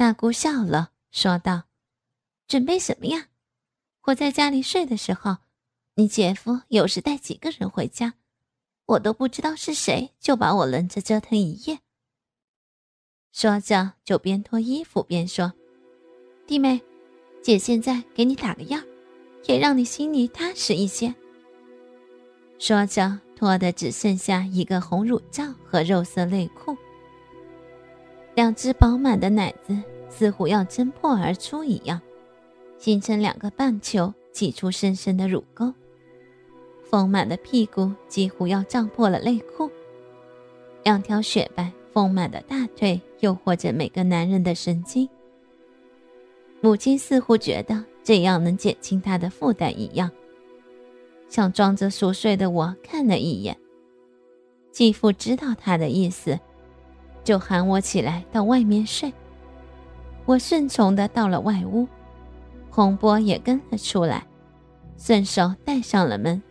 [0.00, 1.64] 大姑笑了，说道
[2.48, 3.26] ：“准备什么呀？
[4.04, 5.36] 我在家里睡的时候，
[5.96, 8.14] 你姐夫有时带几个人回家，
[8.86, 11.80] 我都不知道是谁，就把我轮着折腾一夜。”
[13.30, 15.52] 说着，就边脱衣服边说
[16.48, 16.80] ：“弟妹，
[17.42, 18.82] 姐现在给你打个样，
[19.44, 21.14] 也让你心里踏实一些。”
[22.58, 26.74] 说着，脱的只剩下一个红乳罩和肉色内裤。
[28.50, 32.00] 两只饱满的奶子似乎要挣破而出一样，
[32.78, 35.72] 形成两个半球，挤出深深的乳沟。
[36.82, 39.70] 丰满的屁股几乎要胀破了内裤，
[40.82, 45.08] 两条雪白丰满的大腿诱惑着每个男人的神经。
[46.60, 50.10] 母亲似乎觉得这样能减轻她的负担一样，
[51.28, 53.56] 向装着熟睡的我看了一眼。
[54.72, 56.36] 继父知道她的意思。
[57.22, 59.12] 就喊我起来到外面睡，
[60.24, 61.86] 我顺从的到了外屋，
[62.70, 64.26] 洪波也跟了出来，
[64.96, 66.42] 顺手带上了门。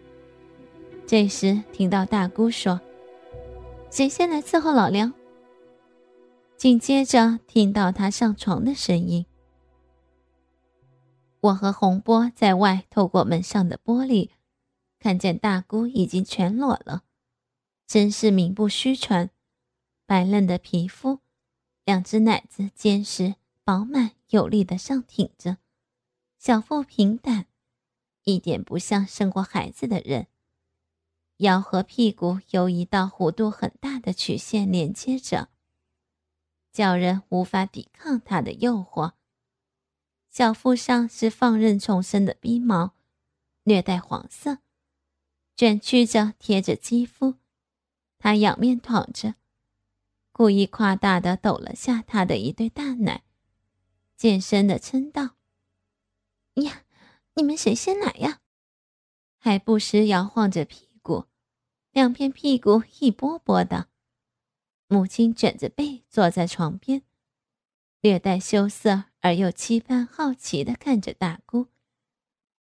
[1.06, 2.80] 这时听到大姑说
[3.90, 5.12] ：“谁先来伺候老梁？”
[6.56, 9.26] 紧接着听到他上床的声音。
[11.40, 14.30] 我和洪波在外透过门上的玻璃，
[15.00, 17.04] 看见大姑已经全裸了，
[17.88, 19.30] 真是名不虚传。
[20.10, 21.20] 白嫩的皮肤，
[21.86, 25.58] 两只奶子坚实、饱满、有力的上挺着，
[26.40, 27.46] 小腹平坦，
[28.24, 30.26] 一点不像生过孩子的人。
[31.38, 35.50] 腰和屁股由一道弧度很大的曲线连接着，
[36.72, 39.12] 叫人无法抵抗它的诱惑。
[40.32, 42.96] 小腹上是放任重生的逼毛，
[43.62, 44.58] 略带黄色，
[45.56, 47.36] 卷曲着贴着肌肤。
[48.18, 49.36] 他仰面躺着。
[50.40, 53.26] 故意夸大的抖了下他的一对大奶，
[54.16, 55.32] 健身的称道
[56.64, 56.86] ：“呀，
[57.34, 58.40] 你们谁先来呀？”
[59.38, 61.26] 还不时摇晃着屁股，
[61.92, 63.90] 两片屁股一波波的。
[64.88, 67.02] 母亲卷着背坐在床边，
[68.00, 71.68] 略带羞涩而又期盼好奇的看着大姑，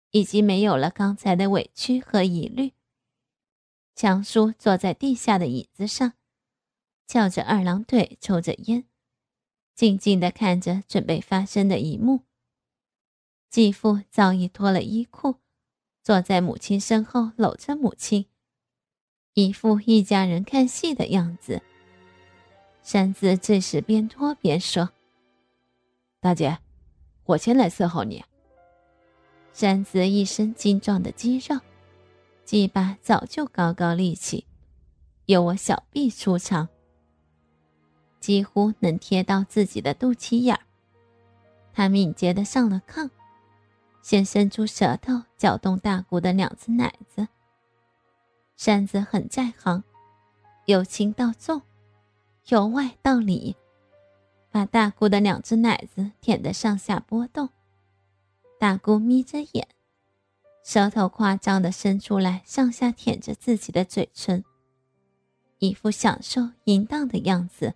[0.10, 2.74] 已经没有了刚才的委屈和疑虑。
[3.94, 6.14] 强叔坐在地下的椅子上。
[7.08, 8.84] 翘着二郎腿，抽着烟，
[9.74, 12.24] 静静地看着准备发生的一幕。
[13.50, 15.36] 继父早已脱了衣裤，
[16.04, 18.26] 坐在母亲身后，搂着母亲，
[19.36, 21.62] 一副一家人看戏的样子。
[22.84, 24.90] 山子这时边脱边说
[26.20, 26.58] ：“大姐，
[27.24, 28.26] 我先来伺候你。”
[29.54, 31.62] 山子一身精壮的肌肉，
[32.44, 34.46] 鸡巴早就高高立起，
[35.26, 36.68] 由我小臂出场。
[38.20, 40.62] 几乎能贴到自己的肚脐眼儿。
[41.74, 43.10] 他敏捷地上了炕，
[44.02, 47.28] 先伸出舌头搅动大姑的两只奶子。
[48.56, 49.84] 扇子很在行，
[50.66, 51.62] 由轻到重，
[52.48, 53.56] 由外到里，
[54.50, 57.50] 把大姑的两只奶子舔得上下波动。
[58.60, 59.68] 大姑眯着眼，
[60.64, 64.44] 舌头夸张地伸出来，上下舔着自己的嘴唇，
[65.60, 67.76] 一副享受淫荡的样子。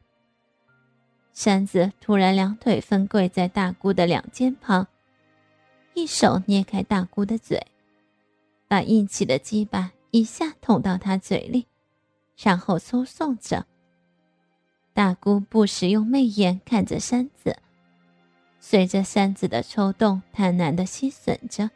[1.34, 4.88] 山子突然两腿分跪在大姑的两肩旁，
[5.94, 7.66] 一手捏开大姑的嘴，
[8.68, 11.66] 把硬起的鸡巴一下捅到她嘴里，
[12.38, 13.66] 然后抽送着。
[14.94, 17.58] 大姑不时用媚眼看着山子，
[18.60, 21.72] 随着山子的抽动，贪婪的吸吮着，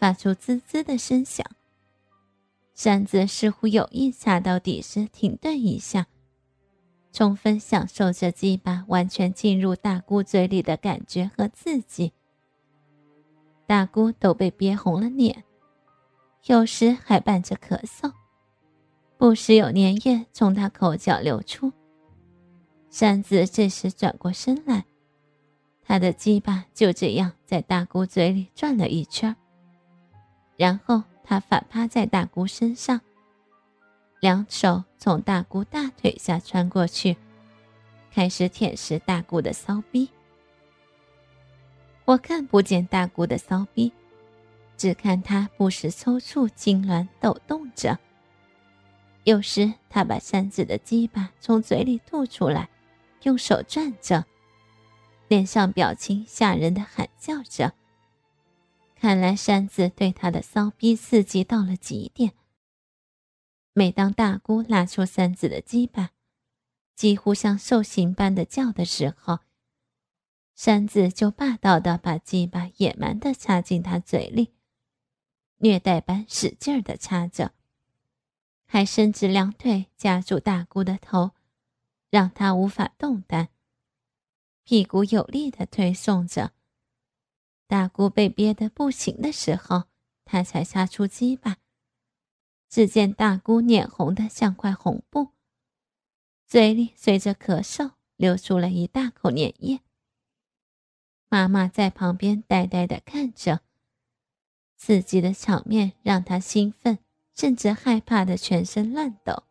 [0.00, 1.46] 发出滋滋的声响。
[2.74, 6.08] 山子似乎有意插到底时停顿一下。
[7.14, 12.12] 充分享受着鸡巴完全进入大姑嘴里的感觉和刺激，
[13.68, 15.44] 大姑都被憋红了脸，
[16.46, 18.12] 有时还伴着咳嗽，
[19.16, 21.72] 不时有粘液从她口角流出。
[22.90, 24.84] 山子这时转过身来，
[25.84, 29.36] 他的鸡巴就这样在大姑嘴里转了一圈，
[30.56, 33.00] 然后他反趴在大姑身上。
[34.24, 37.14] 两手从大姑大腿下穿过去，
[38.10, 40.08] 开始舔舐大姑的骚逼。
[42.06, 43.92] 我看不见大姑的骚逼，
[44.78, 47.98] 只看她不时抽搐、痉挛、抖动着。
[49.24, 52.70] 有时她把山子的鸡巴从嘴里吐出来，
[53.24, 54.24] 用手转着，
[55.28, 57.74] 脸上表情吓人的喊叫着。
[58.98, 62.32] 看来山子对她的骚逼刺激到了极点。
[63.76, 66.12] 每当大姑拉出三子的鸡巴，
[66.94, 69.40] 几乎像受刑般的叫的时候，
[70.54, 74.54] 三子就霸道的把鸡巴野蛮的插进他嘴里，
[75.56, 77.52] 虐待般使劲的插着，
[78.64, 81.32] 还伸直两腿夹住大姑的头，
[82.10, 83.48] 让他无法动弹，
[84.62, 86.52] 屁股有力的推送着。
[87.66, 89.86] 大姑被憋得不行的时候，
[90.24, 91.56] 他才插出鸡巴。
[92.74, 95.28] 只见大姑脸红的像块红布，
[96.44, 99.78] 嘴里随着咳嗽流出了一大口粘液。
[101.28, 103.60] 妈妈在旁边呆呆的看着，
[104.76, 106.98] 刺激的场面让她兴奋，
[107.36, 109.44] 甚至害怕的全身乱抖。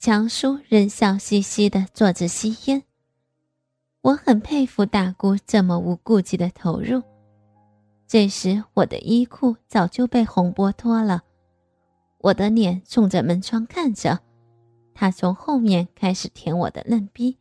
[0.00, 2.82] 强叔仍笑嘻嘻的坐着吸烟。
[4.00, 7.04] 我很佩服大姑这么无顾忌的投入。
[8.08, 11.22] 这时，我的衣裤早就被洪波脱了，
[12.18, 14.18] 我的脸冲着门窗看着，
[14.94, 17.38] 他从后面开始舔我的嫩逼。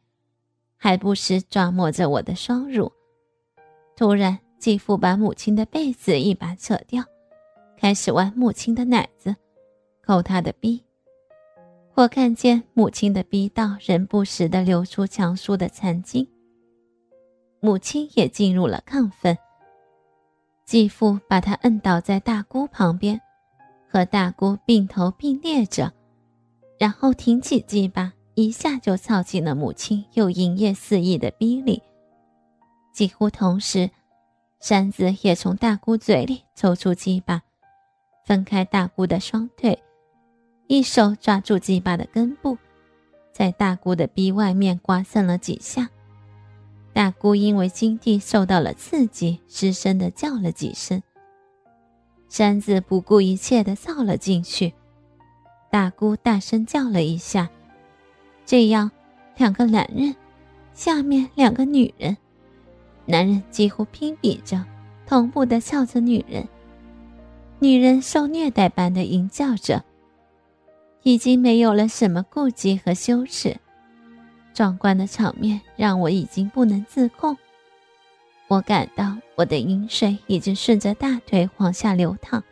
[0.79, 2.91] 还不时抓摸着我的双乳。
[3.95, 7.03] 突然，继父把母亲的被子一把扯掉，
[7.75, 9.35] 开始玩母亲的奶子，
[10.05, 10.83] 抠她的逼。
[11.95, 16.29] 我看见母亲的逼道仍不时地流出强叔的残精。
[17.59, 19.35] 母亲也进入了亢奋。
[20.63, 23.19] 继父把她摁倒在大姑旁边，
[23.97, 25.91] 和大姑并头并列着，
[26.77, 28.13] 然后挺起鸡巴。
[28.35, 31.81] 一下就操进了母亲又淫液肆溢的逼里。
[32.93, 33.89] 几乎同时，
[34.59, 37.41] 山子也从大姑嘴里抽出鸡巴，
[38.23, 39.81] 分开大姑的双腿，
[40.67, 42.55] 一手抓住鸡巴的根部，
[43.33, 45.89] 在大姑的逼外面刮蹭了几下。
[46.93, 51.01] 大姑因为经地受到了刺激，失声的叫了几声。
[52.29, 54.73] 山子不顾一切的造了进去，
[55.71, 57.49] 大姑大声叫了一下。
[58.45, 58.91] 这样，
[59.37, 60.15] 两个男人，
[60.73, 62.15] 下面两个女人，
[63.05, 64.63] 男人几乎拼比着，
[65.05, 66.47] 同步的翘着女人，
[67.59, 69.83] 女人受虐待般的吟叫着，
[71.03, 73.57] 已经没有了什么顾忌和羞耻。
[74.53, 77.37] 壮观的场面让我已经不能自控，
[78.47, 82.43] 我感到我的饮水已经顺着大腿往下流淌，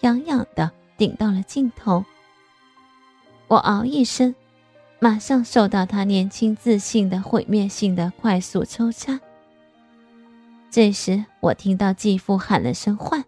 [0.00, 2.04] 痒痒的顶到了尽头。
[3.48, 4.34] 我嗷一声。
[5.00, 9.20] 马上受到他年轻自信的毁灭性的快速抽插。
[10.70, 13.22] 这时，我听到继父喊了声“换”，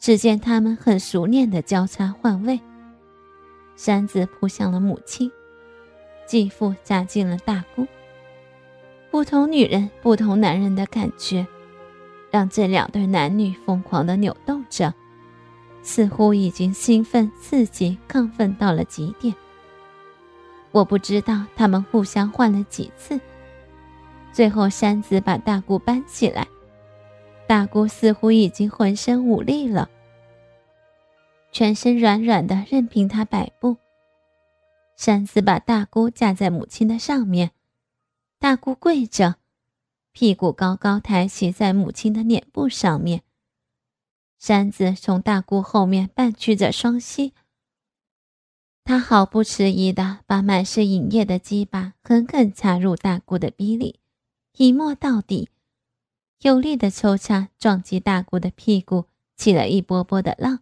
[0.00, 2.58] 只见他们很熟练的交叉换位。
[3.76, 5.30] 山子扑向了母亲，
[6.26, 7.86] 继父扎进了大姑。
[9.16, 11.46] 不同女人、不同男人的感觉，
[12.30, 14.92] 让这两对男女疯狂的扭动着，
[15.80, 19.34] 似乎已经兴奋、刺激、亢奋到了极点。
[20.70, 23.18] 我不知道他们互相换了几次，
[24.32, 26.46] 最后山子把大姑搬起来，
[27.46, 29.88] 大姑似乎已经浑身无力了，
[31.50, 33.78] 全身软软的，任凭他摆布。
[34.94, 37.52] 山子把大姑架在母亲的上面，
[38.46, 39.38] 大姑跪着，
[40.12, 43.24] 屁股高高抬起在母亲的脸部上面。
[44.38, 47.32] 山子从大姑后面半屈着双膝。
[48.84, 53.98] 他毫不迟疑地把满是银液的鸡巴狠狠插入大姑的逼里，
[54.56, 55.48] 一摸到底，
[56.42, 60.60] 有力的抽插撞击大姑的屁股，起了一波波的浪，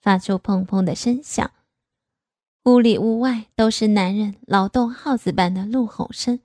[0.00, 1.50] 发出砰砰的声响。
[2.66, 6.38] 屋里屋外都是男人劳动号子般的怒吼声，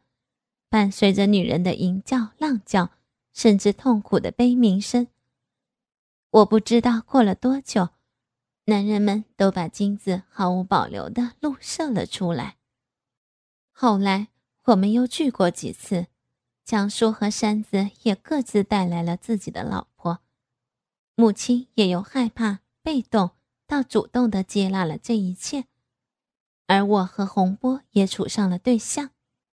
[0.76, 2.90] 伴随着女人的吟叫、浪叫，
[3.32, 5.08] 甚至痛苦的悲鸣声。
[6.32, 7.92] 我不知道过了多久。
[8.66, 12.58] 男人们都把精子毫无保留地露射了出来。
[13.72, 14.28] 后来
[14.66, 16.08] 我们又聚过几次，
[16.66, 20.20] 江叔和山子也各自带来了自己的老婆，
[21.16, 23.32] 母亲也由害怕、被动
[23.66, 25.68] 到主动地接纳了这一切，
[26.68, 29.12] 而我和洪波也处上了对象。